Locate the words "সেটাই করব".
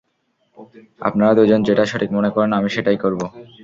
2.75-3.21